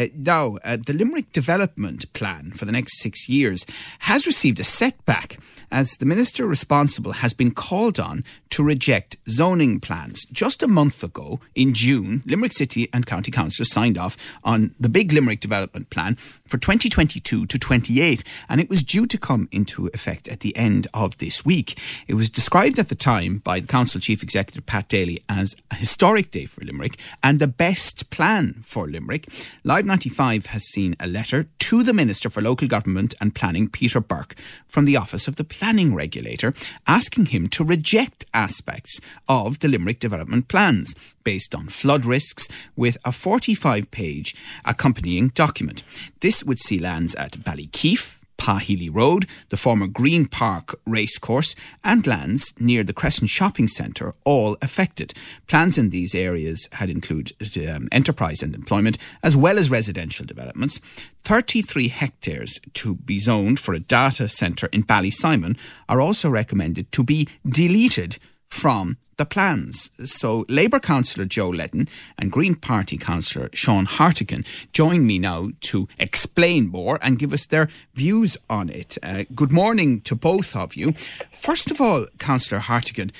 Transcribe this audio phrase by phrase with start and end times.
[0.00, 3.66] Uh, now, uh, the Limerick Development Plan for the next six years
[4.00, 5.36] has received a setback
[5.70, 10.26] as the minister responsible has been called on to reject zoning plans.
[10.26, 14.88] Just a month ago, in June, Limerick City and County Council signed off on the
[14.88, 19.86] big Limerick Development Plan for 2022 to 28, and it was due to come into
[19.88, 21.78] effect at the end of this week.
[22.08, 25.76] It was described at the time by the Council Chief Executive Pat Daly as a
[25.76, 29.26] historic day for Limerick and the best plan for Limerick.
[29.62, 34.00] Live 95 has seen a letter to the Minister for Local Government and Planning, Peter
[34.00, 34.36] Burke,
[34.68, 36.54] from the Office of the Planning Regulator,
[36.86, 42.98] asking him to reject aspects of the Limerick development plans based on flood risks with
[43.04, 45.82] a 45 page accompanying document.
[46.20, 51.54] This would see lands at Ballykeefe, Pa Healy Road, the former Green Park racecourse,
[51.84, 55.12] and lands near the Crescent Shopping Centre, all affected.
[55.46, 57.34] Plans in these areas had included
[57.68, 60.78] um, enterprise and employment, as well as residential developments.
[61.18, 67.04] 33 hectares to be zoned for a data centre in Ballysimon are also recommended to
[67.04, 68.16] be deleted
[68.48, 69.90] from the plans.
[70.10, 75.88] So Labour councillor Joe Leddin and Green Party councillor Sean Hartigan join me now to
[75.98, 78.96] explain more and give us their views on it.
[79.02, 80.92] Uh, good morning to both of you.
[81.30, 83.12] First of all, councillor Hartigan,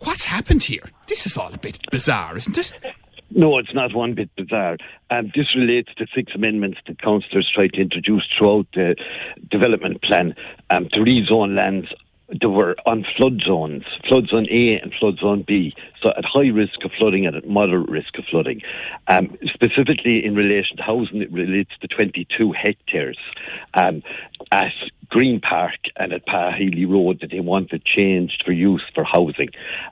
[0.00, 0.84] what's happened here?
[1.06, 2.72] This is all a bit bizarre, isn't it?
[3.30, 4.76] No, it's not one bit bizarre.
[5.08, 8.96] Um, this relates to six amendments that councillors tried to introduce throughout the
[9.50, 10.34] development plan
[10.68, 11.88] um, to rezone lands
[12.28, 16.48] there were on flood zones, flood zone A and flood zone B, so at high
[16.48, 18.60] risk of flooding and at moderate risk of flooding.
[19.06, 23.18] Um, specifically in relation to housing, it relates to 22 hectares
[23.74, 24.02] um,
[24.52, 24.72] at
[25.08, 29.48] Green Park and at Pa Healy Road that they wanted changed for use for housing.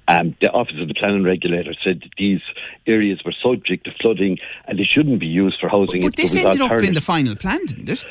[0.06, 2.42] Um, the Office of the Planning Regulator said that these
[2.86, 6.02] areas were subject to flooding and they shouldn't be used for housing.
[6.02, 8.04] But, but this ended up in the final plan, didn't it?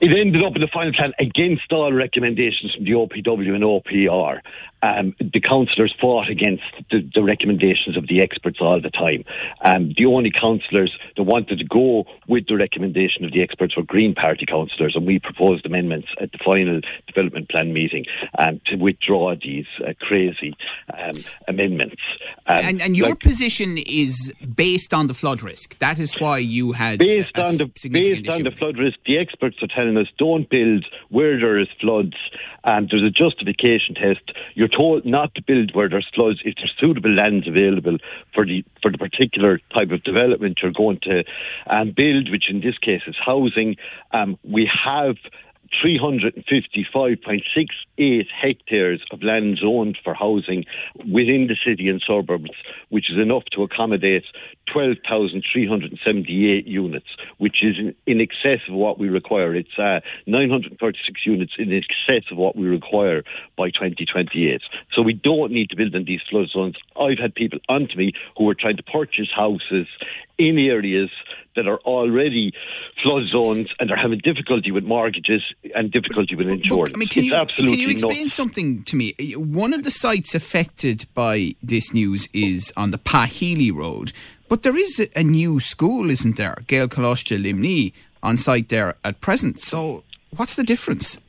[0.00, 4.40] It ended up in the final plan against all recommendations from the OPW and OPR.
[4.86, 9.24] Um, the councillors fought against the, the, recommendations of the experts all the time.
[9.62, 13.82] Um, the only councillors that wanted to go with the recommendation of the experts were
[13.82, 18.04] Green Party councillors, and we proposed amendments at the final development plan meeting
[18.38, 20.54] um, to withdraw these uh, crazy
[20.96, 21.16] um,
[21.48, 22.02] amendments.
[22.46, 25.78] Um, and, and, your like, position is based on the flood risk.
[25.78, 28.98] That is why you had based on the based on the flood risk.
[29.04, 32.16] The experts are telling us don't build where there is floods.
[32.66, 34.32] And there's a justification test.
[34.54, 37.98] You're told not to build where there's floods if there's suitable lands available
[38.34, 41.24] for the for the particular type of development you're going to
[41.68, 43.76] um, build, which in this case is housing.
[44.12, 45.16] Um, we have
[45.84, 50.64] 355.68 hectares of land zoned for housing
[51.10, 52.50] within the city and suburbs,
[52.88, 54.24] which is enough to accommodate
[54.72, 57.06] 12,378 units,
[57.38, 59.54] which is in, in, excess of what we require.
[59.54, 63.22] It's uh, 936 units in excess of what we require
[63.56, 64.60] by 2028.
[64.92, 66.76] So we don't need to build in these flood zones.
[67.00, 69.86] I've had people onto me who are trying to purchase houses
[70.38, 71.10] in areas
[71.56, 72.52] that are already
[73.02, 75.42] flood zones and are having difficulty with mortgages
[75.74, 76.90] and difficulty with insurance.
[76.90, 79.14] But, I mean, can, you, can you explain something to me?
[79.34, 84.12] One of the sites affected by this news is on the Pa Healy Road,
[84.48, 86.56] but there is a, new school, isn't there?
[86.66, 87.90] Gaelcholáiste Luimnigh
[88.22, 89.62] on site there at present.
[89.62, 90.04] So
[90.36, 91.20] what's the difference?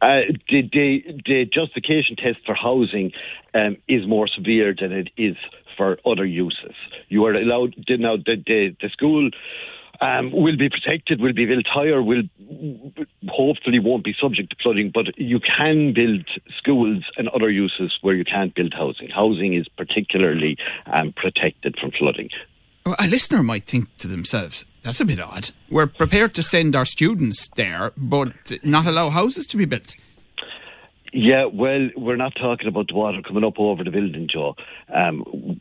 [0.00, 3.12] Uh, the, the, the justification test for housing
[3.54, 5.36] um, is more severe than it is
[5.76, 6.74] for other uses.
[7.08, 9.30] You are allowed now the the, the school.
[10.00, 12.22] Um, will be protected, will be built higher, will
[13.28, 16.24] hopefully won't be subject to flooding, but you can build
[16.56, 19.08] schools and other uses where you can't build housing.
[19.08, 22.30] Housing is particularly um, protected from flooding.
[22.98, 25.50] A listener might think to themselves, that's a bit odd.
[25.70, 28.32] We're prepared to send our students there, but
[28.62, 29.96] not allow houses to be built.
[31.12, 34.54] Yeah, well, we're not talking about the water coming up over the building, Joe.
[34.94, 35.60] Um,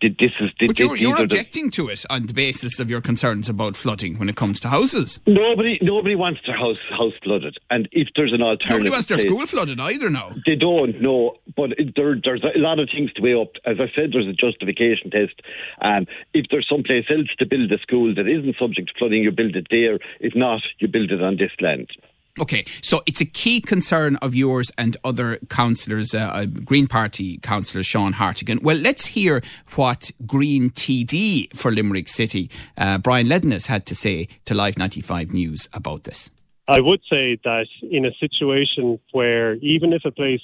[0.00, 3.48] this is, but you're, you're objecting the, to it on the basis of your concerns
[3.48, 5.20] about flooding when it comes to houses.
[5.26, 9.18] Nobody, nobody wants their house house flooded, and if there's an alternative, nobody wants their
[9.18, 10.10] place, school flooded either.
[10.10, 11.00] Now they don't.
[11.00, 13.52] No, but there, there's a lot of things to weigh up.
[13.64, 15.40] As I said, there's a justification test.
[15.80, 19.30] Um, if there's someplace else to build a school that isn't subject to flooding, you
[19.32, 19.98] build it there.
[20.20, 21.90] If not, you build it on this land.
[22.38, 27.38] Okay, so it's a key concern of yours and other councillors, uh, uh, Green Party
[27.38, 28.60] councillor Sean Hartigan.
[28.62, 29.40] Well, let's hear
[29.74, 35.32] what Green TD for Limerick City, uh, Brian Leddin, had to say to Live 95
[35.32, 36.30] News about this.
[36.68, 40.42] I would say that in a situation where even if a place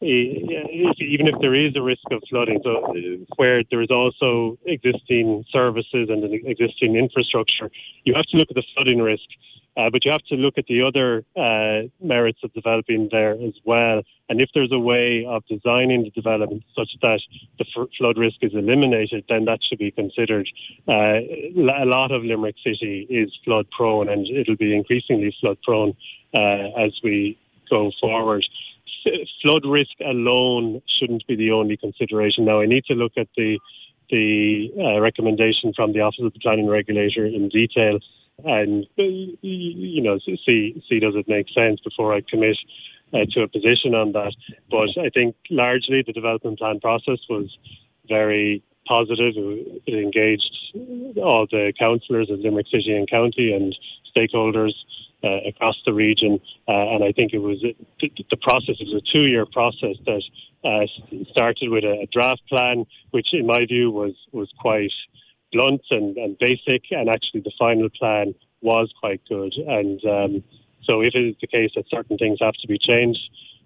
[0.00, 2.94] even if there is a risk of flooding, so
[3.34, 7.68] where there is also existing services and an existing infrastructure,
[8.04, 9.24] you have to look at the flooding risk
[9.78, 13.54] uh, but you have to look at the other uh, merits of developing there as
[13.64, 14.02] well.
[14.28, 17.20] And if there's a way of designing the development such that
[17.58, 20.48] the f- flood risk is eliminated, then that should be considered.
[20.88, 21.20] Uh,
[21.84, 25.96] a lot of Limerick City is flood prone, and it'll be increasingly flood prone
[26.36, 27.38] uh, as we
[27.70, 28.44] go forward.
[29.42, 32.44] flood risk alone shouldn't be the only consideration.
[32.44, 33.58] Now, I need to look at the
[34.10, 37.98] the uh, recommendation from the Office of the Planning Regulator in detail
[38.44, 42.56] and you know see see does it make sense before I commit
[43.12, 44.34] uh, to a position on that.
[44.70, 47.56] But I think largely the development plan process was
[48.08, 49.34] very positive.
[49.86, 53.76] It engaged all the councillors of Limerick City and County and
[54.16, 54.72] stakeholders
[55.22, 56.40] uh, across the region.
[56.66, 60.22] Uh, and I think it was the process was a two-year process that
[60.64, 60.86] uh,
[61.30, 64.92] started with a draft plan, which in my view was was quite
[65.52, 69.54] blunt and, and basic, and actually the final plan was quite good.
[69.54, 70.44] And um,
[70.84, 73.20] so, if it is the case that certain things have to be changed,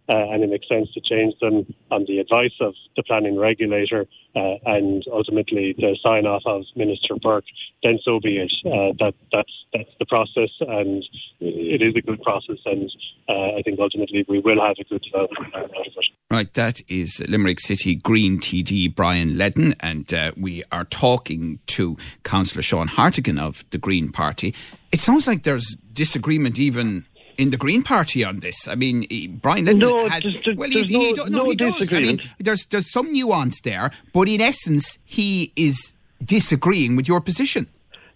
[0.08, 4.06] uh, and it makes sense to change them on the advice of the planning regulator
[4.34, 7.44] uh, and ultimately the sign off of Minister Burke,
[7.82, 8.52] then so be it.
[8.64, 11.04] Uh, that that's that's the process, and
[11.40, 12.90] it is a good process, and
[13.28, 16.06] uh, I think ultimately we will have a good development out of it.
[16.30, 21.96] Right, that is Limerick City Green TD Brian Leddin, and uh, we are talking to
[22.22, 24.54] Councillor Sean Hartigan of the Green Party.
[24.90, 27.04] It sounds like there's disagreement even
[27.38, 28.68] in the Green Party on this.
[28.68, 29.06] I mean,
[29.40, 30.24] Brian Leddin no, has.
[30.56, 31.92] Well, he, no, no, no he does.
[31.92, 37.20] I mean, there's there's some nuance there, but in essence, he is disagreeing with your
[37.20, 37.66] position.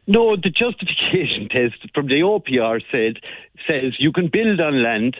[0.06, 3.18] No, the justification test from the OPR said
[3.66, 5.16] says you can build on land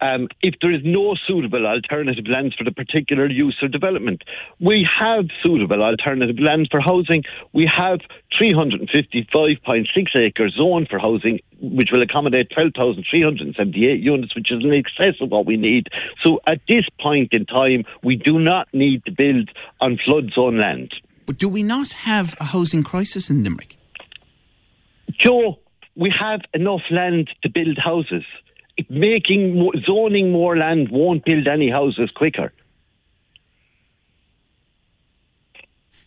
[0.00, 4.22] um, if there is no suitable alternative lands for the particular use or development.
[4.58, 7.24] We have suitable alternative lands for housing.
[7.52, 8.00] We have
[8.40, 15.30] 355.6 acre zone for housing, which will accommodate 12,378 units, which is in excess of
[15.30, 15.88] what we need.
[16.24, 19.50] So at this point in time, we do not need to build
[19.80, 20.92] on flood zone land.
[21.26, 23.76] But do we not have a housing crisis in Limerick?
[25.18, 25.58] Joe,
[25.94, 28.24] we have enough land to build houses
[28.88, 32.52] making zoning more land won't build any houses quicker.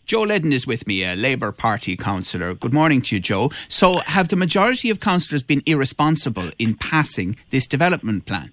[0.06, 2.54] Joe Leddin is with me, a Labour Party councillor.
[2.54, 3.50] Good morning to you, Joe.
[3.68, 8.52] So, have the majority of councillors been irresponsible in passing this development plan?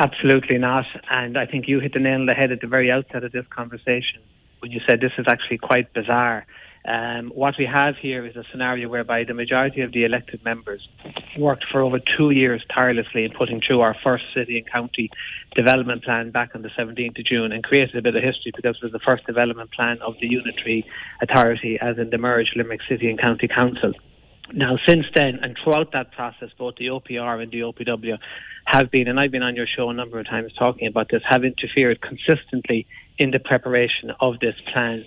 [0.00, 0.84] Absolutely not.
[1.10, 3.30] And I think you hit the nail on the head at the very outset of
[3.30, 4.20] this conversation
[4.58, 6.44] when you said this is actually quite bizarre.
[6.88, 10.88] Um, what we have here is a scenario whereby the majority of the elected members
[11.38, 15.10] worked for over two years tirelessly in putting through our first city and county
[15.54, 18.78] development plan back on the 17th of June and created a bit of history because
[18.80, 20.86] it was the first development plan of the unitary
[21.20, 23.92] authority as in the merged Limerick City and County Council.
[24.54, 28.16] Now, since then, and throughout that process, both the OPR and the OPW
[28.64, 31.20] have been, and I've been on your show a number of times talking about this,
[31.28, 32.86] have interfered consistently
[33.18, 35.04] in the preparation of this plan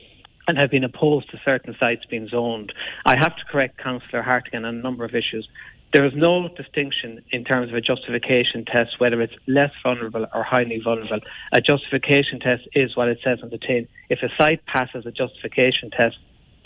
[0.47, 2.73] and have been opposed to certain sites being zoned.
[3.05, 5.47] I have to correct Councillor Hartigan on a number of issues.
[5.93, 10.43] There is no distinction in terms of a justification test, whether it's less vulnerable or
[10.43, 11.19] highly vulnerable.
[11.51, 13.89] A justification test is what it says on the tin.
[14.09, 16.17] If a site passes a justification test,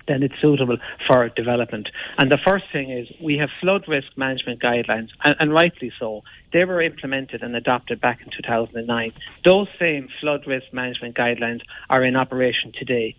[0.07, 1.89] then it's suitable for development.
[2.19, 6.21] And the first thing is we have flood risk management guidelines, and, and, rightly so.
[6.53, 9.11] They were implemented and adopted back in 2009.
[9.43, 13.15] Those same flood risk management guidelines are in operation today.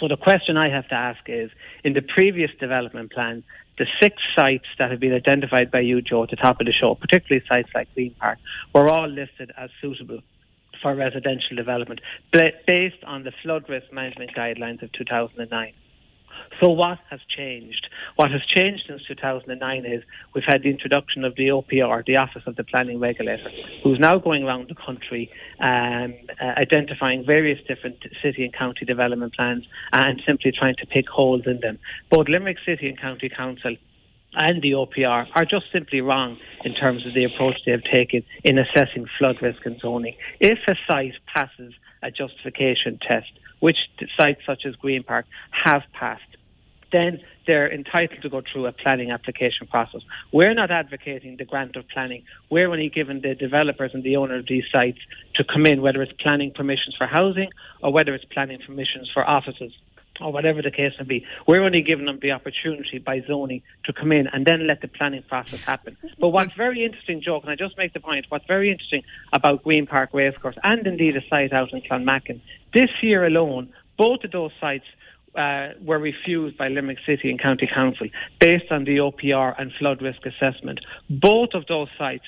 [0.00, 1.50] So the question I have to ask is,
[1.82, 3.42] in the previous development plan,
[3.78, 6.72] the six sites that have been identified by you, Joe, at the top of the
[6.72, 8.38] show, particularly sites like Green Park,
[8.74, 10.20] were all listed as suitable
[10.82, 12.00] for residential development
[12.32, 15.72] based on the flood risk management guidelines of 2009.
[16.60, 17.88] So what has changed?
[18.16, 20.02] What has changed since 2009 is
[20.34, 23.50] we've had the introduction of the OPR, the Office of the Planning Regulator,
[23.82, 29.34] who's now going around the country um, uh, identifying various different city and county development
[29.34, 31.78] plans and simply trying to pick holes in them.
[32.10, 33.76] Both Limerick City and County Council
[34.36, 38.22] and the OPR are just simply wrong in terms of the approach they have taken
[38.44, 40.14] in assessing flood risk and zoning.
[40.40, 41.72] If a site passes
[42.02, 43.76] a justification test, which
[44.18, 46.22] sites such as Green Park have passed,
[46.92, 50.02] then they're entitled to go through a planning application process.
[50.32, 52.22] We're not advocating the grant of planning.
[52.50, 54.98] We're only giving the developers and the owner of these sites
[55.36, 57.50] to come in, whether it's planning permissions for housing
[57.82, 59.72] or whether it's planning permissions for offices.
[60.20, 61.26] Or whatever the case may be.
[61.46, 64.88] We're only giving them the opportunity by zoning to come in and then let the
[64.88, 65.96] planning process happen.
[66.18, 68.26] But what's very interesting, Joe, can I just make the point?
[68.28, 72.40] What's very interesting about Green Park Racecourse and indeed a site out in Clonmacken,
[72.72, 74.84] this year alone, both of those sites
[75.36, 78.08] uh, were refused by Limerick City and County Council
[78.40, 80.80] based on the OPR and flood risk assessment.
[81.10, 82.24] Both of those sites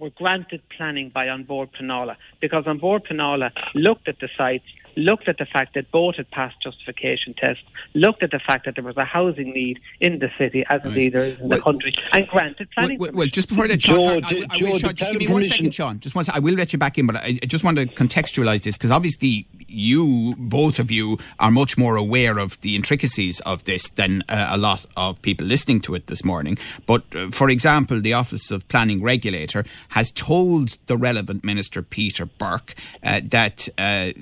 [0.00, 4.64] were granted planning by An Bord Pleanála because An Bord Pleanála looked at the sites
[4.98, 7.62] looked at the fact that both had passed justification tests,
[7.94, 10.86] looked at the fact that there was a housing need in the city, as right.
[10.86, 12.98] indeed there is in well, the country, and granted planning.
[12.98, 15.20] Well, well, well just before I let Sean, I, I, I will, Sean, just give
[15.20, 16.00] me one second, Sean.
[16.00, 16.38] Just one second.
[16.38, 18.90] I will let you back in, but I, I just want to contextualise this because
[18.90, 24.24] obviously you, both of you, are much more aware of the intricacies of this than
[24.28, 26.58] uh, a lot of people listening to it this morning.
[26.86, 32.26] But uh, for example, the Office of Planning Regulator has told the relevant minister, Peter
[32.26, 34.12] Burke, uh, that uh,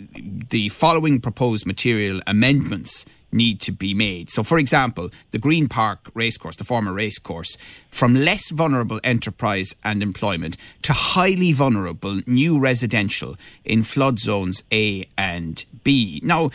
[0.50, 4.30] the following proposed material amendments need to be made.
[4.30, 7.56] So, for example, the Green Park racecourse, the former racecourse,
[7.88, 15.06] from less vulnerable enterprise and employment to highly vulnerable new residential in flood zones A
[15.18, 16.20] and B.
[16.22, 16.50] Now,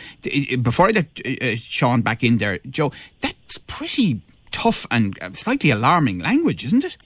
[0.62, 5.32] before I let uh, uh, Sean back in there, Joe, that's pretty tough and uh,
[5.32, 6.96] slightly alarming language, isn't it?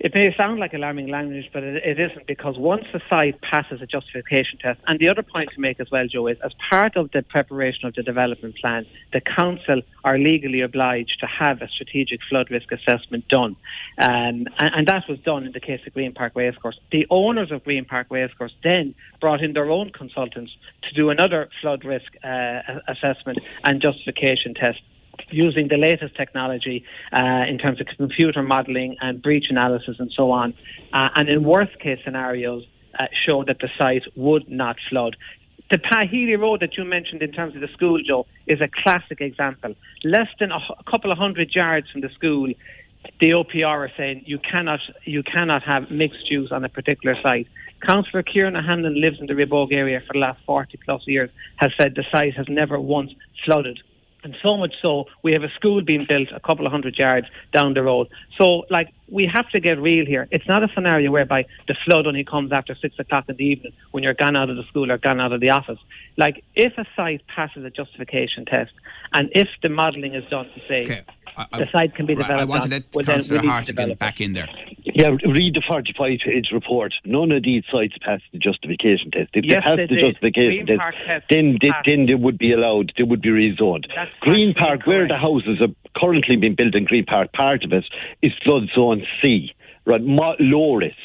[0.00, 3.82] It may sound like alarming language, but it, it isn't because once the site passes
[3.82, 6.96] a justification test, and the other point to make as well, Joe, is as part
[6.96, 11.68] of the preparation of the development plan, the council are legally obliged to have a
[11.68, 13.56] strategic flood risk assessment done.
[13.98, 16.78] Um, and, and, that was done in the case of Green Park Racecourse.
[16.92, 20.52] The owners of Green Park Racecourse then brought in their own consultants
[20.82, 24.78] to do another flood risk uh, assessment and justification test
[25.30, 30.30] using the latest technology uh, in terms of computer modelling and breach analysis and so
[30.30, 30.54] on.
[30.92, 32.64] Uh, and in worst case scenarios,
[32.98, 35.16] uh, show that the site would not flood.
[35.70, 38.68] The Pa Healy Road that you mentioned in terms of the school, Joe, is a
[38.82, 39.74] classic example.
[40.02, 42.48] Less than a, a couple of hundred yards from the school,
[43.20, 47.46] the OPR are saying you cannot you cannot have mixed use on a particular site.
[47.86, 51.70] Councillor Kieran Hanlon lives in the Rhebogue area for the last 40 plus years, has
[51.80, 53.12] said the site has never once
[53.44, 53.78] flooded.
[54.24, 57.28] And so much so, we have a school being built a couple of hundred yards
[57.52, 58.08] down the road.
[58.36, 60.26] So, like, we have to get real here.
[60.30, 63.72] It's not a scenario whereby the flood only comes after six o'clock in the evening
[63.92, 65.78] when you're gone out of the school or gone out of the office.
[66.16, 68.72] Like, if a site passes a justification test
[69.12, 71.00] and if the modelling is done to say okay.
[71.38, 74.32] I, the site can be developed, I want to let well, Councillor Hartigan back in
[74.32, 74.48] there.
[74.82, 76.94] Yeah, read the 45 page report.
[77.04, 79.30] None of these sites passed the justification test.
[79.34, 80.06] If yes, they passed they the did.
[80.06, 83.86] justification test, test, then they, then they would be allowed, they would be rezoned.
[83.94, 87.72] That's Green Park, where the houses are currently being built in Green Park, part of
[87.72, 87.84] it
[88.22, 89.52] is flood zone C,
[89.84, 90.00] right?
[90.00, 90.96] Low risk.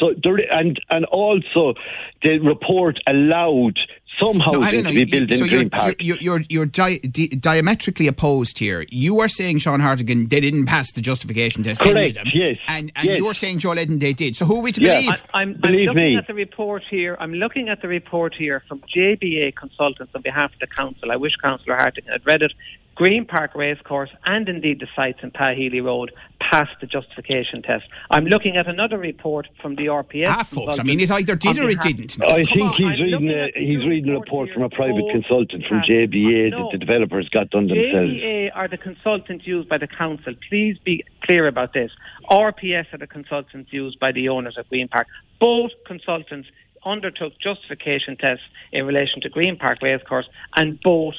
[0.00, 1.74] So there, and and also
[2.22, 3.78] the report allowed
[4.22, 5.96] somehow houses no, to be built so in Green Park.
[6.00, 8.84] You're, you're, you're di- di- diametrically opposed here.
[8.88, 11.80] You are saying, Sean Hartigan, they didn't pass the justification test.
[11.80, 12.58] Correct, yes.
[12.68, 13.18] And, and yes.
[13.18, 14.36] you're saying, Joe Leddin, they did.
[14.36, 15.22] So who are we to believe?
[15.32, 16.16] I, am believe looking me.
[16.16, 17.16] at the report here.
[17.18, 21.10] I'm looking at the report here from JBA Consultants on behalf of the Council.
[21.10, 22.52] I wish Councillor Hartigan had read it.
[23.00, 27.84] Green Park Racecourse and indeed the sites in Pa Healy Road passed the justification test.
[28.10, 30.26] I'm looking at another report from the RPS.
[30.28, 32.18] Ah, folks, I mean, it either did or it didn't.
[32.18, 32.74] No, I think on.
[32.74, 36.64] he's I'm reading a, he's reading a report from a private consultant from JBA no,
[36.64, 38.12] that the developers got done themselves.
[38.12, 40.34] JBA are the consultants used by the council.
[40.50, 41.90] Please be clear about this.
[42.30, 45.06] RPS are the consultants used by the owners of Green Park.
[45.40, 46.50] Both consultants
[46.84, 51.14] undertook justification tests in relation to Green Park Racecourse and both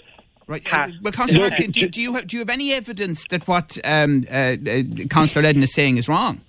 [0.51, 0.73] Right.
[0.73, 3.77] Uh, well, Councillor Harkin, do, do, you have, do you have any evidence that what
[3.85, 6.41] um, uh, uh, Councillor Leddin is saying is wrong?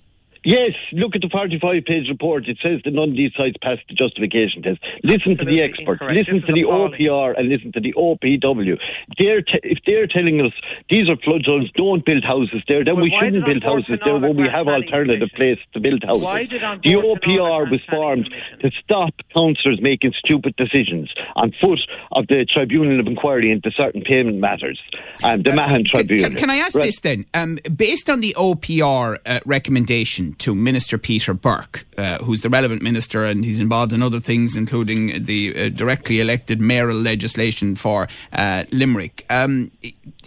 [0.43, 2.47] Yes, look at the 45 page report.
[2.47, 4.79] It says that none of these sites passed the justification test.
[5.03, 6.19] Listen Absolutely to the experts, incorrect.
[6.19, 6.99] listen this to the appalling.
[6.99, 8.75] OPR, and listen to the OPW.
[9.19, 10.51] They're te- if they're telling us
[10.91, 14.19] these are flood zones, don't build houses there, then well, we shouldn't build houses there
[14.19, 16.49] when we have alternative places to build houses.
[16.83, 18.27] the OPR was formed
[18.59, 21.79] to stop councillors making stupid decisions on foot
[22.11, 24.79] of the Tribunal of Inquiry into certain payment matters,
[25.23, 26.29] and the uh, Mahon Tribunal.
[26.29, 26.85] Can, can, I ask right.
[26.85, 27.25] this then?
[27.33, 32.81] Um, based on the OPR uh, recommendation, to Minister Peter Burke, uh, who's the relevant
[32.81, 38.07] minister, and he's involved in other things, including the uh, directly elected mayoral legislation for
[38.31, 39.25] uh, Limerick.
[39.29, 39.71] Um,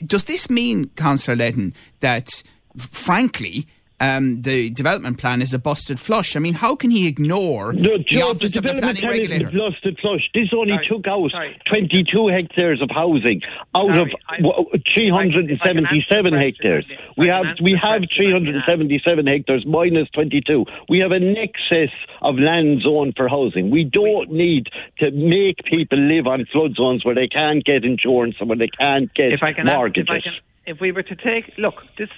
[0.06, 2.42] does this mean, Councillor Leddin, that
[2.76, 3.66] frankly,
[4.00, 6.36] um, the development plan is a busted flush.
[6.36, 9.10] I mean, how can he ignore No, the office the of the development planning plan
[9.12, 9.48] regulator?
[9.48, 10.28] is lost the flush.
[10.34, 11.56] This only Sorry, took out sorry.
[11.68, 13.40] 22 hectares of housing
[13.74, 16.84] out Sorry, of I- w- I can answer the 377 question, hectares.
[16.90, 20.64] if We have we have question, I can 377 hectares minus 22.
[20.88, 23.70] We have an excess of land zone for housing.
[23.70, 28.36] We don't need to make people live on flood zones where they can't get insurance
[28.40, 30.24] and where they can't get if I can, ask- mortgages.
[30.66, 32.08] If we were to take look, this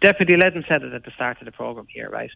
[0.00, 2.30] Deputy Leddin said it at the start of the program here, right?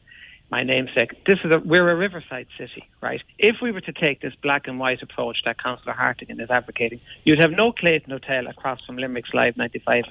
[0.51, 1.25] My namesake.
[1.27, 3.23] This is a we're a riverside city, right?
[3.39, 7.01] If we were to take this black and white approach that Councillor Hartigan is advocating,
[7.25, 10.05] you'd have no Clayton Hotel across from Limerick's Live 95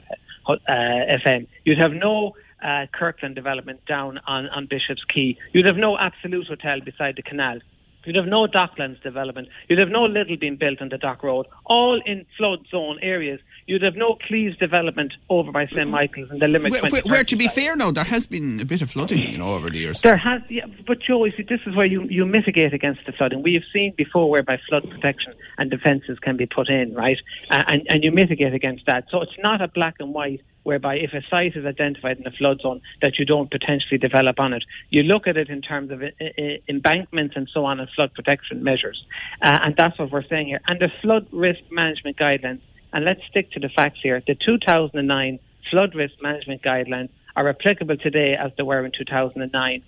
[0.48, 1.48] uh, FM.
[1.66, 5.38] You'd have no uh, Kirkland development down on, on Bishop's Quay.
[5.52, 7.60] You'd have no Absolute Hotel beside the canal.
[8.06, 9.48] You'd have no Docklands development.
[9.70, 13.40] You'd have no Lidl being built on the Dock Road, all in flood zone areas.
[13.66, 17.24] You'd have no Cleeves development over by St Michael's and the Limerick Where, where, where,
[17.24, 19.80] to be fair, now there has been a bit of flooding, you know, over the
[19.80, 20.02] years.
[20.02, 23.14] There has, yeah, but Joe, you see, this is where you, you mitigate against the
[23.14, 23.42] flooding.
[23.42, 27.18] We have seen before whereby flood protection and defences can be put in, right?
[27.50, 29.06] Uh, and, and you mitigate against that.
[29.10, 32.32] So it's not a black and white whereby if a site is identified in a
[32.32, 34.64] flood zone that you don't potentially develop on it.
[34.90, 38.14] You look at it in terms of i- i- embankments and so on and flood
[38.14, 39.06] protection measures.
[39.42, 40.62] Uh, and that's what we're saying here.
[40.68, 42.62] And the flood risk management guidelines,
[42.94, 45.40] and let's stick to the facts here, the 2009
[45.70, 49.82] flood risk management guidelines are applicable today as they were in 2009.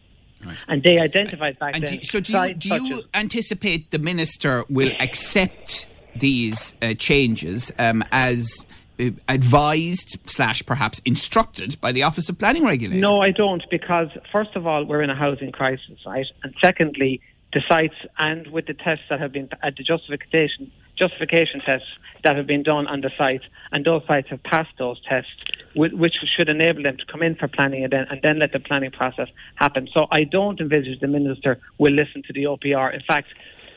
[0.68, 1.98] And they identified back And then.
[1.98, 8.04] do, so do you, do you anticipate the minister will accept these uh, changes um,
[8.12, 8.66] as
[8.98, 13.02] Uh, advised slash perhaps instructed by the Office of Planning Regulator?
[13.02, 16.26] No, I don't, because first of all, we're in a housing crisis, right?
[16.44, 17.20] And secondly,
[17.52, 21.88] the sites and with the tests that have been at the justification justification tests
[22.24, 25.32] that have been done on the site, and those sites have passed those tests,
[25.76, 28.60] which should enable them to come in for planning and then and then let the
[28.60, 29.90] planning process happen.
[29.94, 32.94] So I don't envisage the minister will listen to the OPR.
[32.94, 33.28] In fact.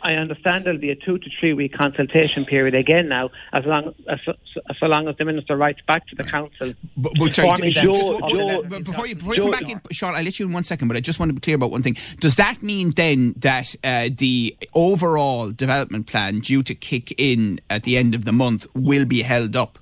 [0.09, 3.95] I understand there'll be a two to three week consultation period again now, as long
[4.09, 4.33] as so,
[4.81, 6.73] so long as the minister writes back to the council.
[6.97, 9.51] But, but sorry, informing them just- of just- the- but before you, before you come
[9.51, 11.41] back in, Sean, I'll let you in one second, but I just want to be
[11.41, 11.97] clear about one thing.
[12.21, 17.83] Does that mean then that uh, the overall development plan due to kick in at
[17.83, 19.79] the end of the month will be held up?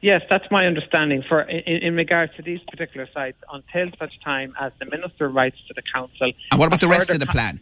[0.00, 1.22] Yes, that's my understanding.
[1.28, 5.58] For in, in regards to these particular sites, until such time as the minister writes
[5.68, 6.32] to the council.
[6.50, 7.60] And what about the rest of the plan?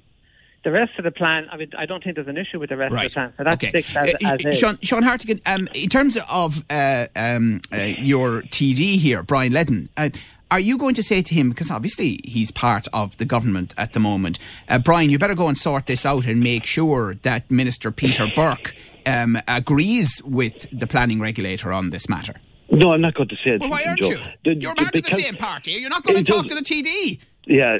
[0.66, 2.76] The rest of the plan, I mean, I don't think there's an issue with the
[2.76, 3.06] rest Right.
[3.06, 3.32] of the plan.
[3.38, 3.68] So that okay.
[3.68, 4.58] sticks as, Uh, as.
[4.58, 9.88] Sean, Sean Hartigan, um, in terms of uh, um, uh, your TD here, Brian Leddin,
[9.96, 10.08] uh,
[10.50, 13.92] are you going to say to him, because obviously he's part of the government at
[13.92, 17.48] the moment, uh, Brian, you better go and sort this out and make sure that
[17.48, 18.74] Minister Peter Burke
[19.06, 22.34] um, agrees with the planning regulator on this matter?
[22.72, 23.60] no, I'm not going to say it.
[23.60, 24.08] Well, why aren't Joe.
[24.08, 24.18] you?
[24.44, 25.70] The- You're part of the same party.
[25.74, 27.20] You're not going to talk to the TD.
[27.46, 27.78] Yeah,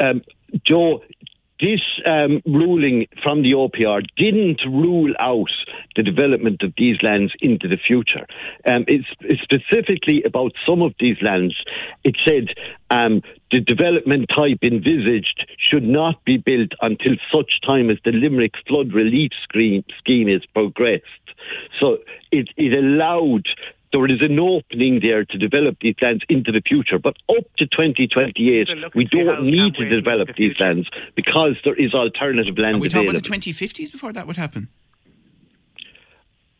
[0.00, 0.22] uh, um,
[0.64, 1.02] Joe,
[1.62, 5.50] this um, ruling from the OPR didn't rule out
[5.94, 8.26] the development of these lands into the future.
[8.68, 11.54] Um, it's, it's specifically about some of these lands.
[12.02, 12.48] It said
[12.90, 13.22] um,
[13.52, 18.92] the development type envisaged should not be built until such time as the Limerick flood
[18.92, 21.06] relief scheme, scheme is progressed.
[21.80, 21.98] So
[22.32, 23.46] it, it allowed
[23.92, 26.98] there is an opening there to develop these lands into the future.
[26.98, 30.64] But up to 2028, we and see how don't need to develop the these future.
[30.64, 34.36] lands because there is alternative land Are we talking about the 2050s before that would
[34.36, 34.68] happen?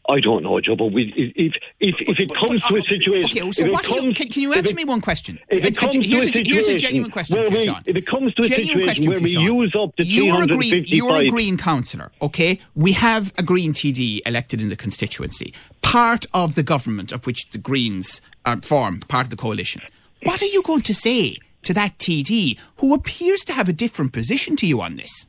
[0.09, 3.25] I don't know, Joe, but we, if, if, if it comes to a uh, situation...
[3.25, 5.39] Okay, so what do you, can, can you answer it- me one question?
[5.49, 7.83] If it Uh, comes here's, to a a, here's a genuine question for you, Sean.
[7.87, 10.85] if it comes to a Genuine situation where we use up the you're a green,
[10.89, 12.59] you're a green councillor, okay?
[12.75, 17.51] We have a green TD elected in the constituency, part of the government of which
[17.51, 19.83] the Greens are form, part of the coalition.
[20.25, 24.13] What are you going to say to that TD who appears to have a different
[24.13, 25.29] position to you on this?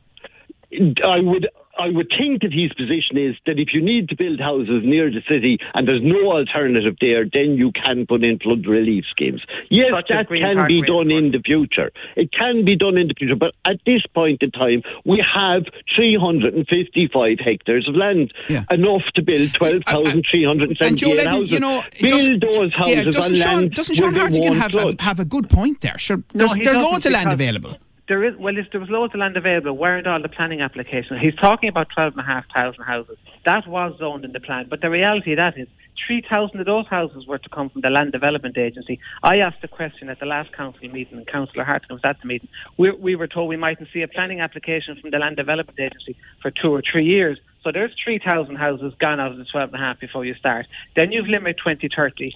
[1.06, 4.40] I would I would think that his position is that if you need to build
[4.40, 8.68] houses near the city and there's no alternative there, then you can put in flood
[8.68, 9.42] relief schemes.
[9.72, 11.14] Yes, Such that can be done Course.
[11.24, 11.92] in the future.
[12.16, 15.64] It can be done in the future, but at this point in time, we have
[15.96, 18.64] 355 hectares of land, Yeah.
[18.70, 21.52] enough to build And Joe 12,378 houses.
[21.52, 24.42] you know, it build doesn't- those houses yeah, doesn't on Sean, land doesn't Sean Hartigan
[24.50, 25.98] won't have a, have a good point there?
[25.98, 27.78] Sure, there's, he there's loads of land available.
[28.10, 31.22] There is well, there was loads of land available, where are all the planning applications?
[31.22, 33.18] He's talking about twelve and a half thousand houses.
[33.46, 35.70] That was zoned in the plan, but the reality of that is
[36.06, 39.00] three thousand of those houses were to come from the Land Development Agency.
[39.24, 42.28] I asked the question at the last council meeting, and Councillor Hartigan was at the
[42.28, 42.50] meeting.
[42.76, 46.18] We, we were told we mightn't see a planning application from the Land Development Agency
[46.42, 47.40] for two or three years.
[47.64, 50.34] So there's three thousand houses gone out of the twelve and a half before you
[50.36, 50.66] start.
[50.98, 52.34] Then you've twenty thirty.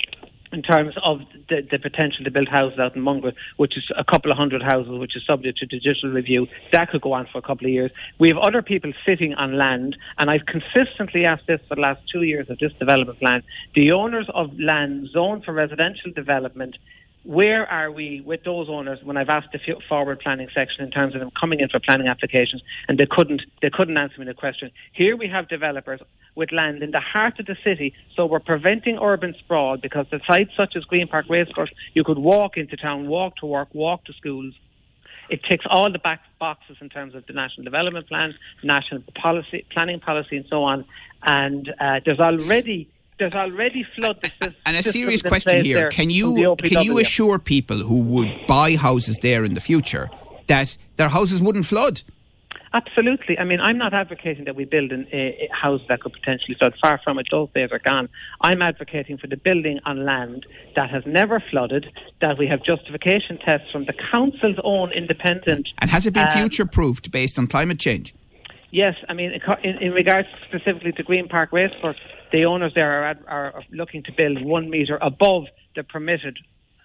[0.53, 4.03] In terms of the, the, potential to build houses out in Mungret, which is a
[4.03, 6.47] couple of hundred houses, which is subject to judicial review.
[6.71, 7.91] That could go on for a couple of years.
[8.17, 12.01] We have other people sitting on land, and I've consistently asked this for the last
[12.12, 13.43] two years of this development plan.
[13.75, 16.77] The owners of land zoned for residential development
[17.27, 19.59] where are we with those owners when I've asked the
[19.89, 23.41] forward planning section in terms of them coming in for planning applications and they couldn't
[23.61, 24.71] they couldn't answer me the question.
[24.93, 25.99] Here we have developers
[26.35, 30.21] with land in the heart of the city, so we're preventing urban sprawl because the
[30.25, 34.05] sites such as Green Park Racecourse, you could walk into town, walk to work, walk
[34.05, 34.53] to schools.
[35.29, 39.65] It ticks all the back boxes in terms of the national development plan, national policy,
[39.69, 40.85] planning policy, and so on.
[41.23, 44.32] And uh, there's already there's already flood.
[44.65, 49.19] And a serious question here: Can you can you assure people who would buy houses
[49.19, 50.10] there in the future
[50.47, 52.03] that their houses wouldn't flood?
[52.73, 53.39] Absolutely.
[53.39, 56.56] I mean, I'm not advocating that we build an, a, a house that could potentially
[56.60, 56.73] flood.
[56.82, 57.27] Far from it.
[57.32, 58.10] Those days are gone.
[58.41, 61.88] I'm advocating for the building on land that has never flooded,
[62.21, 65.69] that we have justification tests from the council's own independent.
[65.80, 68.13] And has it been um, future proofed based on climate change?
[68.71, 69.32] Yes, I mean,
[69.63, 71.95] in, in, regards specifically to Green Park Racecourse,
[72.32, 76.38] the owners there are, are looking to build one metre above the permitted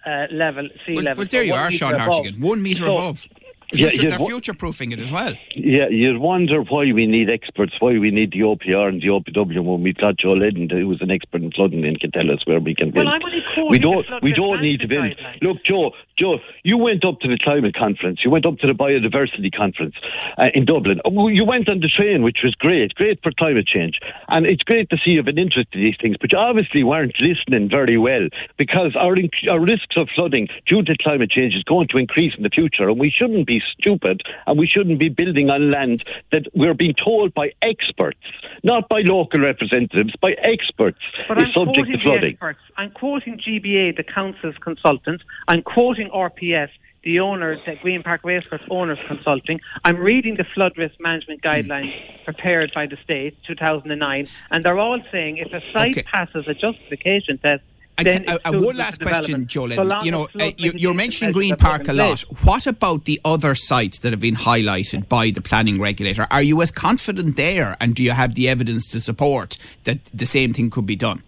[0.05, 1.21] uh, level, sea well, level.
[1.21, 3.27] Well, there you are, Sean Hartigan, one metre so, above.
[3.73, 5.33] Future, yeah, they're future proofing it as well.
[5.55, 9.63] Yeah, you'd wonder why we need experts, why we need the OPR and the OPW
[9.63, 12.45] when we've got Joe Leddin, who was an expert in flooding and can tell us
[12.45, 13.05] where we can build.
[13.05, 13.41] Well, I'm only
[13.71, 15.15] we don't, we don't need to build.
[15.41, 15.91] Look, Joe,
[16.23, 19.95] Joe, you went up to the climate conference, you went up to the biodiversity conference
[20.37, 21.01] uh, in Dublin.
[21.03, 23.99] Oh, you went on the train, which was great, great for climate change.
[24.29, 26.81] And it's great to see you have an interest in these things, but you obviously
[26.81, 29.17] weren't listening very well because our,
[29.51, 32.87] our risks of flooding due to climate change is going to increase in the future,
[32.87, 36.93] and we shouldn't be stupid and we shouldn't be building on land that we're being
[36.93, 38.19] told by experts,
[38.63, 42.37] not by local representatives, by experts, but is I'm subject to flooding.
[42.77, 45.21] I'm quoting JBA, the council's consultant.
[45.49, 46.69] I'm quoting RPS,
[47.03, 49.59] the owners at Green Park Racecourse Owners Consulting.
[49.83, 55.01] I'm reading the flood risk management guidelines prepared by the state, 2009, and they're all
[55.11, 56.03] saying if a site okay.
[56.03, 57.63] passes a justification test,
[57.97, 60.03] and, uh, uh, one last question, Jolene.
[60.03, 62.21] you know, uh, you, are mentioning Green Park a lot.
[62.43, 66.25] What about the other sites that have been highlighted by the planning regulator?
[66.31, 70.25] Are you as confident there, and do you have the evidence to support that the
[70.25, 71.21] same thing could be done?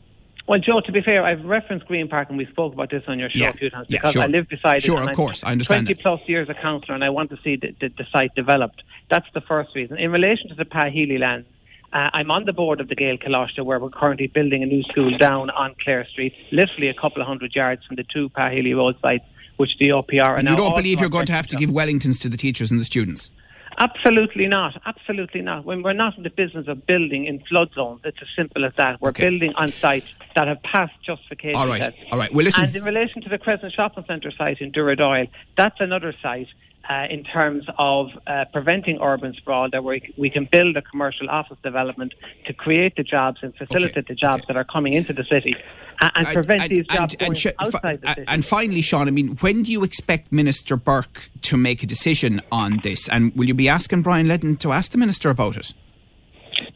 [0.48, 3.18] Well, Joe, to be fair, I've referenced Green Park and we spoke about this on
[3.18, 4.24] your show yeah, a few times yeah, because sure.
[4.24, 5.00] I live beside sure, it.
[5.00, 6.04] Sure, of course, I understand 20 that.
[6.04, 8.84] plus years a councillor and I want to see the, the, the, site developed.
[9.10, 9.98] That's the first reason.
[9.98, 11.46] In relation to the Pa Healy land,
[11.92, 14.84] uh, I'm on the board of the Gael Coláiste where we're currently building a new
[14.84, 18.50] school down on Clare Street, literally a couple of hundred yards from the two Pa
[18.52, 19.26] Healy Road sites,
[19.58, 22.22] which the OPR are and you don't believe you're going to have to give Wellingtons
[22.22, 23.32] to the teachers and the students?
[23.80, 24.80] Absolutely not.
[24.86, 25.66] Absolutely not.
[25.66, 28.74] When we're not in the business of building in flood zones, it's as simple as
[28.78, 29.02] that.
[29.02, 29.30] We're okay.
[29.30, 31.82] building on sites that have passed justification all right.
[31.82, 32.00] tests.
[32.12, 32.32] All right.
[32.34, 32.65] Well, listen.
[32.65, 36.48] And in relation to the Crescent Shopping Centre site in Dooradoyle, that's another site
[36.89, 41.30] uh, in terms of uh, preventing urban sprawl, that we, we can build a commercial
[41.30, 42.13] office development
[42.45, 44.06] to create the jobs and facilitate okay.
[44.08, 44.45] the jobs okay.
[44.48, 45.54] that are coming into the city
[46.02, 48.26] and, and prevent and, these jobs and, sh- outside the city.
[48.28, 52.41] And finally, Sean, I mean, when do you expect Minister Burke to make a decision
[52.52, 53.10] on this?
[53.10, 55.74] And will you be asking Brian Leddin to ask the Minister about it?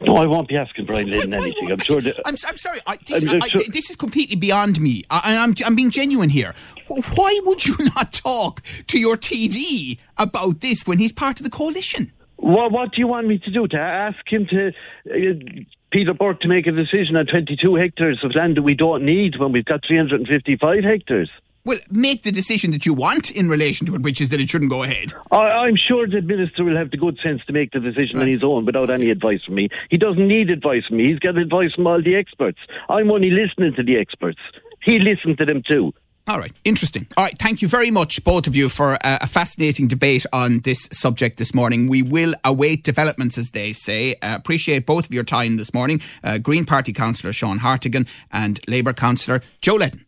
[0.10, 1.72] No, I won't be asking Brian Leddin anything.
[1.72, 2.02] I'm sure.
[2.02, 2.80] That, I'm, I'm sorry.
[2.88, 3.62] I, this, I'm, I, sure.
[3.68, 5.04] this, is completely beyond me.
[5.12, 6.56] I, I'm, I'm being genuine here.
[6.88, 11.52] Why would you not talk to your TD about this when he's part of the
[11.52, 12.12] coalition?
[12.38, 13.68] Well, what do you want me to do?
[13.68, 14.70] To ask him to.
[15.10, 19.04] Uh, Peter Burke to make a decision on 22 hectares of land that we don't
[19.04, 21.32] need when we've got 355 hectares.
[21.70, 24.50] Well, make the decision that you want in relation to it, which is that it
[24.50, 25.14] shouldn't go ahead.
[25.30, 28.24] I, am sure the minister will have the good sense to make the decision right.
[28.24, 29.70] on his own without any advice from me.
[29.92, 31.12] He doesn't need advice from me.
[31.12, 32.58] He's got advice from all the experts.
[32.90, 34.40] I'm only listening to the experts.
[34.82, 35.94] He listened to them too.
[36.28, 37.06] All right, interesting.
[37.16, 40.62] All right, thank you very much, both of you, for a, a, fascinating debate on
[40.62, 41.88] this subject this morning.
[41.88, 44.16] We will await developments, as they say.
[44.24, 46.02] Uh, appreciate both of your time this morning.
[46.24, 50.08] Uh, Green Party Councillor Sean Hartigan and Labour Councillor Joe Leddin.